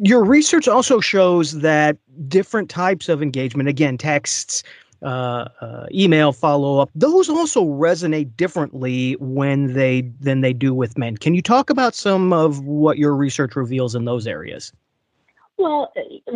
your 0.00 0.24
research 0.24 0.68
also 0.68 1.00
shows 1.00 1.60
that 1.60 1.96
different 2.28 2.70
types 2.70 3.08
of 3.08 3.22
engagement, 3.22 3.68
again, 3.68 3.98
texts, 3.98 4.62
uh, 5.02 5.48
uh, 5.60 5.86
email 5.92 6.32
follow 6.32 6.80
up, 6.80 6.90
those 6.94 7.28
also 7.28 7.64
resonate 7.64 8.36
differently 8.36 9.14
when 9.20 9.74
they 9.74 10.02
than 10.20 10.40
they 10.40 10.52
do 10.52 10.74
with 10.74 10.98
men. 10.98 11.16
Can 11.16 11.34
you 11.34 11.42
talk 11.42 11.70
about 11.70 11.94
some 11.94 12.32
of 12.32 12.64
what 12.64 12.98
your 12.98 13.14
research 13.14 13.54
reveals 13.54 13.94
in 13.94 14.04
those 14.04 14.26
areas? 14.26 14.72
Well, 15.56 15.92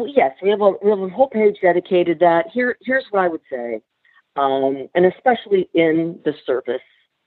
yes, 0.07 0.37
we 0.43 0.51
have 0.51 0.61
a 0.61 0.73
we 0.83 0.91
have 0.91 1.01
a 1.01 1.09
whole 1.09 1.29
page 1.29 1.57
dedicated 1.61 2.21
that. 2.21 2.47
Here, 2.53 2.77
here's 2.83 3.05
what 3.11 3.25
I 3.25 3.29
would 3.29 3.41
say, 3.51 3.81
um, 4.37 4.89
and 4.95 5.07
especially 5.07 5.69
in 5.75 6.21
the 6.25 6.35
service 6.47 6.83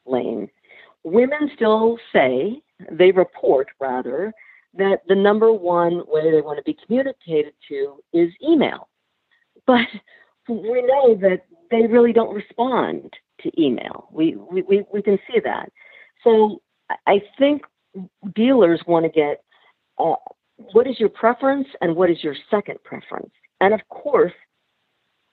lane, 0.05 0.49
women 1.03 1.51
still 1.53 1.97
say 2.13 2.61
they 2.91 3.11
report 3.11 3.67
rather 3.79 4.33
that 4.77 5.01
the 5.07 5.15
number 5.15 5.51
one 5.51 6.03
way 6.07 6.31
they 6.31 6.41
want 6.41 6.57
to 6.57 6.63
be 6.63 6.77
communicated 6.85 7.53
to 7.69 7.97
is 8.13 8.31
email. 8.43 8.89
But 9.65 9.87
we 10.47 10.81
know 10.83 11.15
that 11.15 11.45
they 11.71 11.87
really 11.87 12.13
don't 12.13 12.33
respond 12.33 13.13
to 13.41 13.61
email. 13.61 14.07
We, 14.11 14.35
we, 14.35 14.85
we, 14.93 15.01
can 15.01 15.17
see 15.27 15.39
that. 15.43 15.71
So 16.23 16.61
I 17.07 17.21
think 17.37 17.63
dealers 18.35 18.81
want 18.87 19.05
to 19.05 19.11
get 19.11 19.43
uh, 19.97 20.15
what 20.71 20.87
is 20.87 20.99
your 20.99 21.09
preference 21.09 21.67
and 21.81 21.95
what 21.95 22.09
is 22.09 22.23
your 22.23 22.35
second 22.49 22.77
preference? 22.83 23.31
And 23.61 23.73
of 23.73 23.81
course, 23.89 24.33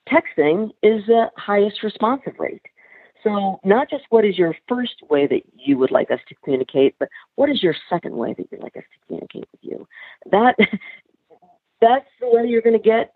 texting 0.09 0.69
is 0.81 1.05
the 1.07 1.29
highest 1.37 1.83
responsive 1.83 2.33
rate. 2.39 2.61
So, 3.23 3.59
not 3.63 3.89
just 3.89 4.03
what 4.09 4.25
is 4.25 4.37
your 4.37 4.55
first 4.67 4.95
way 5.09 5.27
that 5.27 5.41
you 5.57 5.77
would 5.77 5.91
like 5.91 6.11
us 6.11 6.19
to 6.27 6.35
communicate, 6.43 6.95
but 6.99 7.07
what 7.35 7.49
is 7.49 7.63
your 7.63 7.75
second 7.89 8.15
way 8.15 8.33
that 8.37 8.47
you'd 8.51 8.61
like 8.61 8.75
us 8.75 8.83
to 8.83 9.07
communicate 9.07 9.47
with 9.51 9.61
you? 9.61 9.87
That 10.31 10.55
that's 11.81 12.07
the 12.19 12.29
way 12.29 12.47
you're 12.47 12.61
going 12.61 12.77
to 12.77 12.83
get 12.83 13.13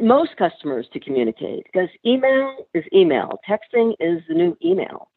most 0.00 0.36
customers 0.36 0.86
to 0.92 1.00
communicate 1.00 1.64
because 1.64 1.88
email 2.06 2.66
is 2.74 2.84
email, 2.92 3.38
texting 3.48 3.94
is 3.98 4.22
the 4.28 4.34
new 4.34 4.56
email. 4.64 5.10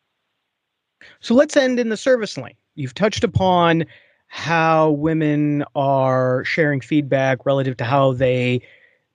So 1.20 1.34
let's 1.34 1.58
end 1.58 1.80
in 1.80 1.90
the 1.90 1.98
service 1.98 2.38
lane. 2.38 2.56
You've 2.76 2.94
touched 2.94 3.24
upon 3.24 3.86
how 4.28 4.92
women 4.92 5.64
are 5.76 6.44
sharing 6.44 6.82
feedback 6.82 7.46
relative 7.46 7.78
to 7.78 7.84
how 7.84 8.14
they 8.14 8.62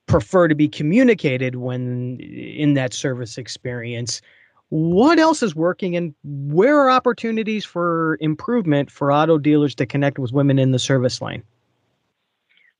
prefer 0.09 0.47
to 0.47 0.55
be 0.55 0.67
communicated 0.67 1.55
when 1.55 2.19
in 2.19 2.73
that 2.73 2.93
service 2.93 3.37
experience. 3.37 4.21
What 4.69 5.19
else 5.19 5.41
is 5.41 5.55
working 5.55 5.95
and 5.95 6.13
where 6.23 6.77
are 6.79 6.89
opportunities 6.89 7.63
for 7.63 8.17
improvement 8.19 8.91
for 8.91 9.11
auto 9.11 9.37
dealers 9.37 9.73
to 9.75 9.85
connect 9.85 10.19
with 10.19 10.33
women 10.33 10.59
in 10.59 10.71
the 10.71 10.79
service 10.79 11.21
lane? 11.21 11.43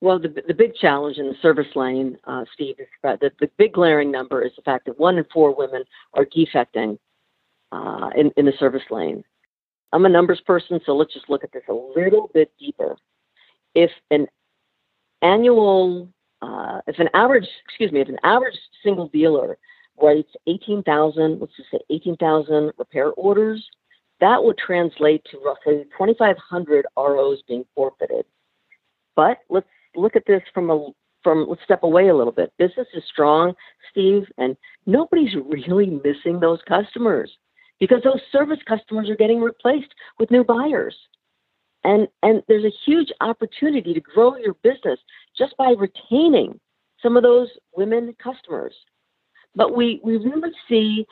Well, 0.01 0.19
the, 0.19 0.29
the 0.48 0.53
big 0.53 0.75
challenge 0.75 1.17
in 1.17 1.27
the 1.27 1.36
service 1.41 1.75
lane, 1.75 2.17
uh, 2.25 2.45
Steve, 2.53 2.75
is 2.79 2.88
that 3.03 3.19
the, 3.19 3.31
the 3.39 3.50
big 3.57 3.74
glaring 3.74 4.12
number 4.12 4.41
is 4.41 4.51
the 4.55 4.62
fact 4.62 4.86
that 4.86 5.00
one 5.00 5.17
in 5.17 5.25
four 5.31 5.53
women 5.53 5.83
are 6.13 6.25
defecting 6.25 6.98
uh, 7.71 8.09
in, 8.15 8.31
in 8.38 8.45
the 8.45 8.53
service 8.57 8.83
lane. 8.89 9.24
I'm 9.91 10.05
a 10.05 10.09
numbers 10.09 10.41
person, 10.41 10.79
so 10.86 10.95
let's 10.95 11.13
just 11.13 11.29
look 11.29 11.43
at 11.43 11.51
this 11.51 11.63
a 11.67 11.74
little 11.74 12.29
bit 12.33 12.51
deeper. 12.59 12.95
If 13.75 13.91
an 14.09 14.27
annual, 15.21 16.09
uh, 16.41 16.81
if 16.88 17.00
an 17.00 17.10
average, 17.13 17.48
excuse 17.65 17.91
me, 17.91 18.01
if 18.01 18.10
an 18.10 18.19
average 18.24 18.58
single 18.84 19.08
dealer 19.10 19.58
writes 20.01 20.29
18,000, 20.48 21.39
let's 21.39 21.55
just 21.55 21.72
say 21.72 21.79
18,000 21.89 22.72
repair 22.77 23.12
orders, 23.12 23.65
that 24.22 24.43
would 24.43 24.58
translate 24.58 25.24
to 25.31 25.39
roughly 25.39 25.84
2,500 25.98 26.86
ROs 26.98 27.39
being 27.48 27.65
forfeited. 27.75 28.25
But 29.15 29.39
let's 29.50 29.67
look 29.96 30.15
at 30.15 30.25
this 30.25 30.41
from 30.53 30.69
a 30.69 30.89
from 31.24 31.48
let's 31.50 31.63
step 31.63 31.84
away 31.84 32.08
a 32.08 32.15
little 32.15 32.31
bit. 32.31 32.53
Business 32.58 32.88
is 32.93 33.03
strong, 33.12 33.53
Steve, 33.91 34.24
and 34.38 34.55
nobody's 34.86 35.36
really 35.36 35.88
missing 35.88 36.39
those 36.39 36.60
customers 36.67 37.31
because 37.79 38.01
those 38.03 38.22
service 38.31 38.60
customers 38.67 39.10
are 39.10 39.15
getting 39.15 39.41
replaced 39.41 39.93
with 40.17 40.31
new 40.31 40.43
buyers. 40.43 40.96
And 41.84 42.08
and 42.24 42.43
there's 42.48 42.65
a 42.65 42.75
huge 42.86 43.12
opportunity 43.22 43.93
to 43.93 44.01
grow 44.01 44.36
your 44.38 44.53
business 44.63 45.00
just 45.39 45.58
by 45.58 45.72
retaining 45.72 46.60
some 47.01 47.17
of 47.17 47.24
those 47.24 47.48
women 47.75 48.15
customers. 48.22 48.75
But 49.55 49.75
we 49.75 50.00
we 50.03 50.17
really 50.17 50.51
see 50.67 51.08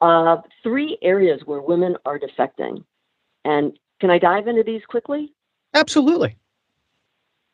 uh, 0.00 0.38
three 0.62 0.96
areas 1.02 1.42
where 1.44 1.60
women 1.60 1.96
are 2.06 2.18
defecting. 2.18 2.84
And 3.44 3.78
can 4.00 4.10
I 4.10 4.18
dive 4.18 4.48
into 4.48 4.62
these 4.62 4.82
quickly? 4.88 5.34
Absolutely. 5.74 6.36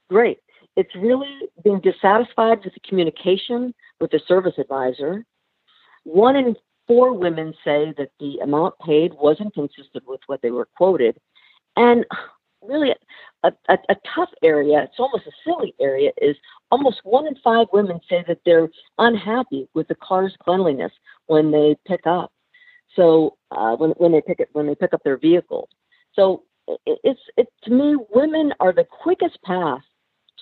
Great. 0.08 0.38
It's 0.76 0.94
really 0.94 1.34
being 1.64 1.80
dissatisfied 1.80 2.64
with 2.64 2.74
the 2.74 2.80
communication 2.88 3.74
with 4.00 4.10
the 4.12 4.20
service 4.28 4.54
advisor. 4.58 5.24
One 6.04 6.36
in 6.36 6.56
four 6.86 7.12
women 7.12 7.52
say 7.64 7.92
that 7.98 8.10
the 8.20 8.38
amount 8.38 8.78
paid 8.78 9.12
wasn't 9.14 9.54
consistent 9.54 10.06
with 10.06 10.20
what 10.26 10.40
they 10.40 10.50
were 10.50 10.68
quoted. 10.76 11.18
And 11.76 12.06
really, 12.62 12.94
a, 13.44 13.52
a, 13.68 13.78
a, 13.88 13.96
tough 14.14 14.30
area, 14.42 14.82
it's 14.82 14.98
almost 14.98 15.26
a 15.26 15.32
silly 15.44 15.74
area, 15.80 16.10
is 16.20 16.36
almost 16.70 17.00
one 17.04 17.26
in 17.26 17.34
five 17.42 17.66
women 17.72 18.00
say 18.08 18.24
that 18.26 18.40
they're 18.44 18.68
unhappy 18.98 19.68
with 19.74 19.88
the 19.88 19.94
car's 19.96 20.34
cleanliness 20.42 20.92
when 21.26 21.50
they 21.50 21.76
pick 21.86 22.06
up. 22.06 22.32
So 22.96 23.36
uh, 23.50 23.76
when, 23.76 23.90
when 23.92 24.12
they 24.12 24.20
pick 24.20 24.40
it, 24.40 24.48
when 24.52 24.66
they 24.66 24.74
pick 24.74 24.92
up 24.92 25.02
their 25.04 25.18
vehicle. 25.18 25.68
So 26.14 26.44
it, 26.66 26.98
it's 27.04 27.20
it, 27.36 27.48
to 27.64 27.70
me, 27.70 27.96
women 28.12 28.52
are 28.60 28.72
the 28.72 28.84
quickest 28.84 29.38
path 29.44 29.82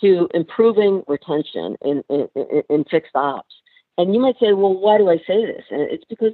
to 0.01 0.29
improving 0.35 1.03
retention 1.09 1.77
in, 1.83 2.03
in, 2.11 2.29
in, 2.69 2.85
fixed 2.85 3.15
ops. 3.15 3.55
And 3.99 4.15
you 4.15 4.21
might 4.21 4.37
say, 4.39 4.53
well, 4.53 4.75
why 4.75 4.99
do 4.99 5.09
I 5.09 5.17
say 5.27 5.47
this? 5.47 5.65
And 5.71 5.81
it's 5.91 6.05
because 6.05 6.33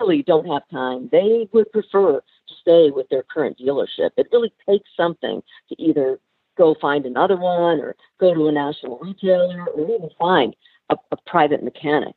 really 0.00 0.22
don't 0.22 0.46
have 0.46 0.62
time. 0.70 1.08
They 1.12 1.48
would 1.52 1.70
prefer 1.72 2.22
stay 2.60 2.90
with 2.90 3.08
their 3.08 3.22
current 3.22 3.58
dealership. 3.58 4.10
It 4.16 4.28
really 4.32 4.52
takes 4.68 4.88
something 4.96 5.42
to 5.68 5.82
either 5.82 6.18
go 6.56 6.74
find 6.80 7.06
another 7.06 7.36
one 7.36 7.80
or 7.80 7.96
go 8.20 8.34
to 8.34 8.48
a 8.48 8.52
national 8.52 8.98
retailer 8.98 9.64
or 9.70 9.94
even 9.94 10.10
find 10.18 10.54
a, 10.90 10.96
a 11.10 11.16
private 11.26 11.62
mechanic. 11.62 12.14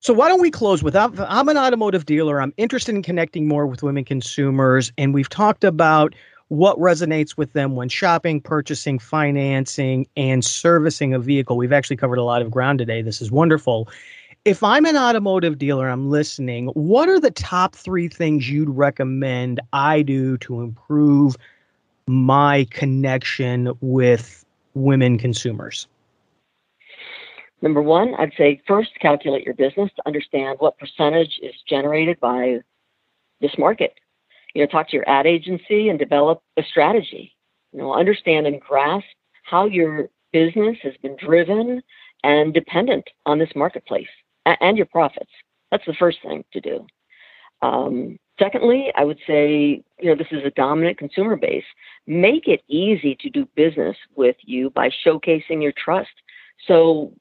So 0.00 0.12
why 0.12 0.28
don't 0.28 0.40
we 0.40 0.50
close 0.50 0.82
with 0.82 0.96
I'm 0.96 1.48
an 1.48 1.56
automotive 1.56 2.06
dealer. 2.06 2.42
I'm 2.42 2.52
interested 2.56 2.94
in 2.94 3.02
connecting 3.02 3.46
more 3.46 3.68
with 3.68 3.84
women 3.84 4.04
consumers, 4.04 4.92
and 4.98 5.14
we've 5.14 5.28
talked 5.28 5.62
about 5.62 6.14
what 6.48 6.76
resonates 6.78 7.36
with 7.36 7.52
them 7.52 7.76
when 7.76 7.88
shopping, 7.88 8.40
purchasing, 8.40 8.98
financing, 8.98 10.06
and 10.16 10.44
servicing 10.44 11.14
a 11.14 11.18
vehicle. 11.18 11.56
We've 11.56 11.72
actually 11.72 11.96
covered 11.96 12.18
a 12.18 12.24
lot 12.24 12.42
of 12.42 12.50
ground 12.50 12.78
today. 12.78 13.00
This 13.00 13.22
is 13.22 13.30
wonderful. 13.30 13.88
If 14.44 14.62
I'm 14.62 14.84
an 14.86 14.96
automotive 14.96 15.58
dealer, 15.58 15.88
I'm 15.88 16.10
listening, 16.10 16.66
what 16.68 17.08
are 17.08 17.20
the 17.20 17.30
top 17.30 17.76
three 17.76 18.08
things 18.08 18.50
you'd 18.50 18.70
recommend 18.70 19.60
I 19.72 20.02
do 20.02 20.36
to 20.38 20.60
improve 20.62 21.36
my 22.08 22.66
connection 22.70 23.72
with 23.80 24.44
women 24.74 25.16
consumers? 25.18 25.86
Number 27.60 27.80
one, 27.80 28.16
I'd 28.18 28.32
say 28.36 28.60
first 28.66 28.90
calculate 29.00 29.44
your 29.44 29.54
business 29.54 29.90
to 29.94 30.02
understand 30.06 30.56
what 30.58 30.76
percentage 30.76 31.38
is 31.40 31.54
generated 31.68 32.18
by 32.18 32.58
this 33.40 33.56
market 33.56 33.94
you 34.54 34.62
know, 34.62 34.66
talk 34.66 34.88
to 34.88 34.96
your 34.96 35.08
ad 35.08 35.26
agency 35.26 35.88
and 35.88 35.98
develop 35.98 36.42
a 36.56 36.62
strategy. 36.62 37.34
You 37.72 37.80
know, 37.80 37.94
understand 37.94 38.46
and 38.46 38.60
grasp 38.60 39.06
how 39.44 39.64
your 39.64 40.08
business 40.32 40.76
has 40.82 40.94
been 41.02 41.16
driven 41.16 41.82
and 42.22 42.52
dependent 42.54 43.08
on 43.26 43.38
this 43.38 43.50
marketplace 43.56 44.08
and 44.46 44.76
your 44.76 44.86
profits. 44.86 45.30
That's 45.70 45.86
the 45.86 45.94
first 45.94 46.18
thing 46.22 46.44
to 46.52 46.60
do. 46.60 46.86
Um, 47.62 48.18
secondly, 48.38 48.92
I 48.96 49.04
would 49.04 49.18
say, 49.26 49.82
you 50.00 50.08
know, 50.08 50.16
this 50.16 50.26
is 50.30 50.44
a 50.44 50.50
dominant 50.50 50.98
consumer 50.98 51.36
base. 51.36 51.64
Make 52.06 52.48
it 52.48 52.62
easy 52.68 53.16
to 53.20 53.30
do 53.30 53.48
business 53.54 53.96
with 54.16 54.36
you 54.42 54.70
by 54.70 54.90
showcasing 55.06 55.62
your 55.62 55.72
trust. 55.72 56.10
So 56.66 57.12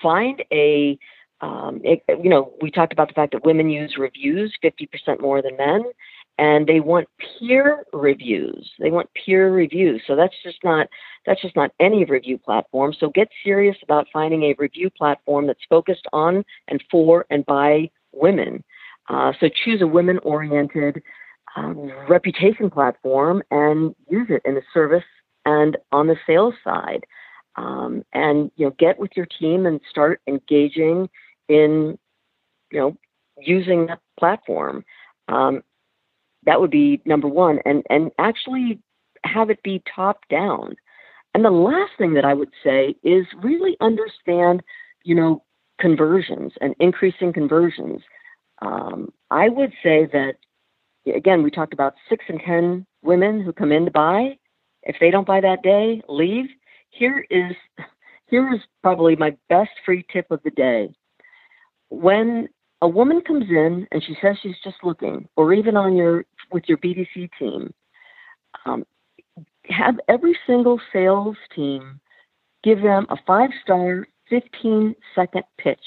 find 0.00 0.42
a, 0.52 0.98
um, 1.40 1.80
it, 1.84 2.02
you 2.22 2.30
know, 2.30 2.52
we 2.62 2.70
talked 2.70 2.92
about 2.92 3.08
the 3.08 3.14
fact 3.14 3.32
that 3.32 3.44
women 3.44 3.68
use 3.68 3.96
reviews 3.98 4.56
50% 4.62 5.20
more 5.20 5.42
than 5.42 5.56
men 5.56 5.84
and 6.38 6.66
they 6.66 6.80
want 6.80 7.08
peer 7.38 7.84
reviews. 7.92 8.70
They 8.78 8.90
want 8.90 9.08
peer 9.14 9.52
reviews. 9.52 10.02
So 10.06 10.16
that's 10.16 10.34
just 10.42 10.58
not 10.64 10.88
that's 11.26 11.40
just 11.40 11.56
not 11.56 11.70
any 11.80 12.04
review 12.04 12.38
platform. 12.38 12.92
So 12.98 13.08
get 13.10 13.28
serious 13.44 13.76
about 13.82 14.06
finding 14.12 14.44
a 14.44 14.54
review 14.58 14.90
platform 14.90 15.46
that's 15.46 15.64
focused 15.68 16.06
on 16.12 16.44
and 16.68 16.82
for 16.90 17.26
and 17.30 17.46
by 17.46 17.90
women. 18.12 18.64
Uh, 19.08 19.32
so 19.38 19.48
choose 19.64 19.82
a 19.82 19.86
women-oriented 19.86 21.02
um, 21.56 21.92
reputation 22.08 22.70
platform 22.70 23.42
and 23.50 23.94
use 24.08 24.26
it 24.30 24.42
in 24.44 24.54
the 24.54 24.62
service 24.72 25.04
and 25.44 25.76
on 25.92 26.06
the 26.06 26.16
sales 26.26 26.54
side. 26.64 27.04
Um, 27.56 28.04
and 28.12 28.50
you 28.56 28.66
know, 28.66 28.74
get 28.78 28.98
with 28.98 29.12
your 29.14 29.26
team 29.26 29.66
and 29.66 29.80
start 29.88 30.20
engaging 30.26 31.08
in 31.48 31.96
you 32.72 32.80
know 32.80 32.96
using 33.40 33.86
that 33.86 34.00
platform. 34.18 34.84
Um, 35.28 35.62
that 36.46 36.60
would 36.60 36.70
be 36.70 37.00
number 37.04 37.28
one, 37.28 37.58
and 37.64 37.82
and 37.90 38.10
actually 38.18 38.80
have 39.24 39.50
it 39.50 39.62
be 39.62 39.82
top 39.94 40.20
down. 40.28 40.76
And 41.34 41.44
the 41.44 41.50
last 41.50 41.92
thing 41.98 42.14
that 42.14 42.24
I 42.24 42.34
would 42.34 42.50
say 42.62 42.94
is 43.02 43.26
really 43.42 43.76
understand, 43.80 44.62
you 45.02 45.14
know, 45.14 45.42
conversions 45.80 46.52
and 46.60 46.74
increasing 46.78 47.32
conversions. 47.32 48.02
Um, 48.62 49.12
I 49.30 49.48
would 49.48 49.72
say 49.82 50.06
that 50.12 50.36
again, 51.12 51.42
we 51.42 51.50
talked 51.50 51.72
about 51.72 51.94
six 52.08 52.24
and 52.28 52.40
ten 52.40 52.86
women 53.02 53.40
who 53.40 53.52
come 53.52 53.72
in 53.72 53.84
to 53.84 53.90
buy. 53.90 54.38
If 54.84 54.96
they 55.00 55.10
don't 55.10 55.26
buy 55.26 55.40
that 55.40 55.62
day, 55.62 56.02
leave. 56.08 56.46
Here 56.90 57.26
is 57.30 57.54
here 58.26 58.52
is 58.54 58.60
probably 58.82 59.16
my 59.16 59.36
best 59.48 59.70
free 59.84 60.04
tip 60.12 60.30
of 60.30 60.40
the 60.44 60.50
day. 60.50 60.90
When 61.88 62.48
a 62.80 62.88
woman 62.88 63.20
comes 63.20 63.46
in 63.48 63.86
and 63.90 64.02
she 64.02 64.16
says 64.20 64.36
she's 64.42 64.56
just 64.62 64.76
looking, 64.82 65.28
or 65.36 65.52
even 65.52 65.76
on 65.76 65.96
your 65.96 66.24
with 66.54 66.64
your 66.68 66.78
BDC 66.78 67.28
team, 67.38 67.74
um, 68.64 68.86
have 69.66 69.96
every 70.08 70.38
single 70.46 70.80
sales 70.92 71.36
team 71.54 72.00
give 72.62 72.80
them 72.80 73.06
a 73.10 73.16
five 73.26 73.50
star, 73.62 74.06
15 74.30 74.94
second 75.14 75.42
pitch 75.58 75.78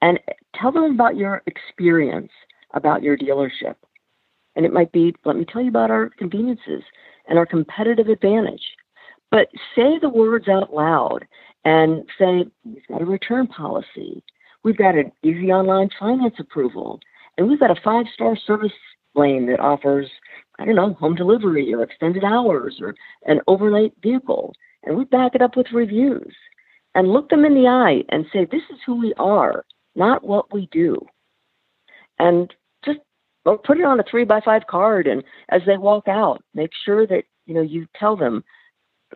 and 0.00 0.18
tell 0.54 0.72
them 0.72 0.84
about 0.84 1.16
your 1.16 1.42
experience 1.46 2.32
about 2.74 3.02
your 3.02 3.16
dealership. 3.16 3.76
And 4.56 4.64
it 4.64 4.72
might 4.72 4.92
be, 4.92 5.14
let 5.24 5.36
me 5.36 5.44
tell 5.44 5.62
you 5.62 5.68
about 5.68 5.90
our 5.90 6.10
conveniences 6.10 6.82
and 7.28 7.38
our 7.38 7.46
competitive 7.46 8.08
advantage. 8.08 8.62
But 9.30 9.48
say 9.74 9.98
the 10.00 10.08
words 10.08 10.48
out 10.48 10.74
loud 10.74 11.26
and 11.64 12.04
say, 12.18 12.44
we've 12.64 12.86
got 12.88 13.02
a 13.02 13.06
return 13.06 13.46
policy. 13.46 14.22
We've 14.62 14.76
got 14.76 14.94
an 14.94 15.12
easy 15.22 15.50
online 15.52 15.90
finance 15.98 16.34
approval. 16.38 17.00
And 17.38 17.48
we've 17.48 17.60
got 17.60 17.70
a 17.70 17.80
five 17.82 18.06
star 18.12 18.36
service 18.36 18.72
lane 19.14 19.46
that 19.46 19.60
offers, 19.60 20.08
I 20.58 20.64
don't 20.64 20.74
know, 20.74 20.94
home 20.94 21.14
delivery 21.14 21.72
or 21.74 21.82
extended 21.82 22.24
hours 22.24 22.78
or 22.80 22.94
an 23.26 23.40
overnight 23.46 23.92
vehicle. 24.02 24.54
And 24.84 24.96
we 24.96 25.04
back 25.04 25.34
it 25.34 25.42
up 25.42 25.56
with 25.56 25.66
reviews 25.72 26.34
and 26.94 27.12
look 27.12 27.28
them 27.28 27.44
in 27.44 27.54
the 27.54 27.68
eye 27.68 28.02
and 28.08 28.26
say, 28.32 28.46
this 28.50 28.62
is 28.70 28.78
who 28.84 29.00
we 29.00 29.14
are, 29.18 29.64
not 29.94 30.24
what 30.24 30.52
we 30.52 30.68
do. 30.72 30.98
And 32.18 32.52
just 32.84 33.00
put 33.44 33.78
it 33.78 33.84
on 33.84 34.00
a 34.00 34.04
three 34.10 34.24
by 34.24 34.40
five 34.40 34.66
card. 34.68 35.06
And 35.06 35.22
as 35.50 35.62
they 35.66 35.76
walk 35.76 36.08
out, 36.08 36.42
make 36.54 36.70
sure 36.84 37.06
that, 37.06 37.24
you 37.46 37.54
know, 37.54 37.62
you 37.62 37.86
tell 37.98 38.16
them, 38.16 38.44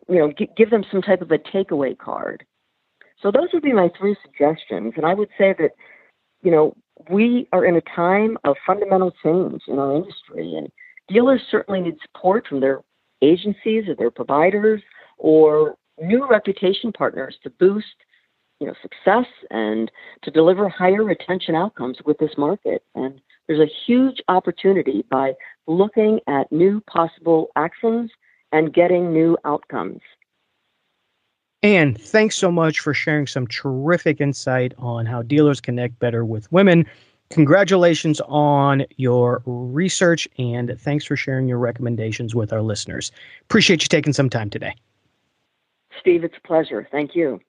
you 0.09 0.19
know, 0.19 0.33
g- 0.33 0.51
give 0.57 0.71
them 0.71 0.85
some 0.91 1.03
type 1.03 1.23
of 1.23 1.31
a 1.31 1.39
takeaway 1.39 1.97
card. 1.97 2.45
So 3.23 3.31
those 3.31 3.49
would 3.53 3.63
be 3.63 3.73
my 3.73 3.91
three 3.99 4.17
suggestions. 4.23 4.95
And 4.97 5.07
I 5.07 5.15
would 5.15 5.31
say 5.39 5.55
that, 5.59 5.71
you 6.43 6.51
know, 6.51 6.77
we 7.11 7.49
are 7.53 7.65
in 7.65 7.77
a 7.77 7.81
time 7.81 8.39
of 8.45 8.57
fundamental 8.67 9.13
change 9.23 9.63
in 9.69 9.79
our 9.79 9.95
industry, 9.97 10.55
and 10.55 10.71
dealers 11.09 11.43
certainly 11.51 11.81
need 11.81 11.97
support 12.03 12.47
from 12.47 12.61
their 12.61 12.81
agencies 13.23 13.89
or 13.89 13.95
their 13.95 14.11
providers 14.11 14.83
or 15.19 15.77
new 16.01 16.27
reputation 16.29 16.93
partners 16.93 17.37
to 17.43 17.51
boost 17.51 17.87
you 18.61 18.67
know 18.67 18.75
success 18.83 19.27
and 19.51 19.91
to 20.23 20.31
deliver 20.31 20.69
higher 20.69 21.05
retention 21.05 21.55
outcomes 21.55 21.99
with 22.05 22.19
this 22.19 22.37
market. 22.37 22.83
And 22.95 23.21
there's 23.47 23.61
a 23.61 23.73
huge 23.87 24.21
opportunity 24.29 25.05
by 25.11 25.35
looking 25.67 26.21
at 26.27 26.51
new 26.51 26.81
possible 26.83 27.49
actions 27.57 28.11
and 28.53 28.73
getting 28.73 29.13
new 29.13 29.37
outcomes 29.45 30.01
and 31.63 32.01
thanks 32.01 32.37
so 32.37 32.51
much 32.51 32.81
for 32.81 32.95
sharing 32.95 33.27
some 33.27 33.47
terrific 33.47 34.21
insight 34.21 34.75
on 34.79 35.07
how 35.07 35.23
dealers 35.23 35.61
connect 35.61 35.99
better 35.99 36.25
with 36.25 36.51
women. 36.53 36.87
Congratulations 37.31 38.21
on 38.29 38.85
your 38.97 39.43
research 39.47 40.29
and 40.39 40.79
thanks 40.79 41.05
for 41.05 41.17
sharing 41.17 41.49
your 41.49 41.59
recommendations 41.59 42.35
with 42.35 42.53
our 42.53 42.63
listeners. 42.63 43.11
Appreciate 43.43 43.83
you 43.83 43.89
taking 43.89 44.13
some 44.13 44.31
time 44.31 44.49
today. 44.49 44.75
Steve, 46.01 46.25
it's 46.25 46.37
a 46.37 46.47
pleasure. 46.47 46.87
Thank 46.93 47.17
you. 47.17 47.41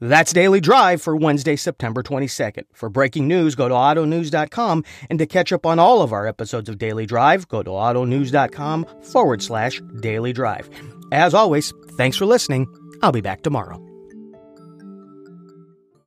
That's 0.00 0.32
Daily 0.32 0.60
Drive 0.60 1.00
for 1.00 1.16
Wednesday, 1.16 1.54
September 1.54 2.02
22nd. 2.02 2.64
For 2.72 2.88
breaking 2.88 3.28
news, 3.28 3.54
go 3.54 3.68
to 3.68 3.74
autonews.com. 3.74 4.84
And 5.08 5.18
to 5.20 5.26
catch 5.26 5.52
up 5.52 5.64
on 5.64 5.78
all 5.78 6.02
of 6.02 6.12
our 6.12 6.26
episodes 6.26 6.68
of 6.68 6.78
Daily 6.78 7.06
Drive, 7.06 7.46
go 7.46 7.62
to 7.62 7.70
autonews.com 7.70 8.84
forward 9.02 9.42
slash 9.44 9.80
daily 10.00 10.32
drive. 10.32 10.68
As 11.12 11.34
always, 11.34 11.72
thanks 11.96 12.16
for 12.16 12.26
listening. 12.26 12.66
I'll 13.02 13.12
be 13.12 13.20
back 13.20 13.42
tomorrow. 13.42 13.91